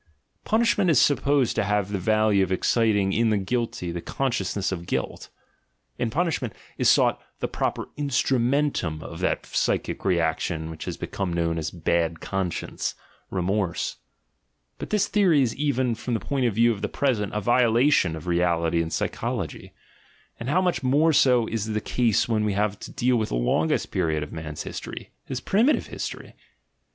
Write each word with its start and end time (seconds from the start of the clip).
Punishment 0.45 0.89
is 0.89 0.99
supposed 0.99 1.55
to 1.55 1.63
have 1.63 1.91
the 1.91 1.99
value 1.99 2.41
of 2.43 2.51
exciting 2.51 3.13
in 3.13 3.29
the 3.29 3.37
guilty 3.37 3.91
the 3.91 4.01
consciousness 4.01 4.71
of 4.71 4.87
guilt; 4.87 5.29
in 5.99 6.09
punishment 6.09 6.55
is 6.75 6.89
sought 6.89 7.21
the 7.39 7.47
proper 7.47 7.85
instrumcntum 7.99 9.03
of 9.03 9.19
that 9.19 9.45
psychic 9.45 10.03
reaction 10.03 10.71
which 10.71 10.87
becomes 10.99 11.35
known 11.35 11.59
as 11.59 11.71
a 11.71 11.75
"bad 11.77 12.19
conscience," 12.19 12.95
"remorse." 13.29 13.97
But 14.79 14.89
this 14.89 15.07
theory 15.07 15.43
is 15.43 15.55
even, 15.55 15.93
from 15.93 16.15
the 16.15 16.19
point 16.19 16.47
of 16.47 16.55
view 16.55 16.71
of 16.71 16.81
the 16.81 16.89
present, 16.89 17.31
a 17.35 17.39
violation 17.39 18.15
of 18.15 18.25
reality 18.25 18.81
and 18.81 18.91
psychology: 18.91 19.71
and 20.39 20.49
how 20.49 20.63
much 20.63 20.81
more 20.81 21.13
so 21.13 21.45
is 21.45 21.67
the 21.67 21.79
case 21.79 22.27
when 22.27 22.43
we 22.43 22.53
have 22.53 22.79
to 22.79 22.91
deal 22.91 23.17
with 23.17 23.29
the 23.29 23.35
longest 23.35 23.91
period 23.91 24.23
of 24.23 24.33
man's 24.33 24.63
history, 24.63 25.11
his 25.25 25.39
primitive 25.39 25.85
history! 25.85 26.35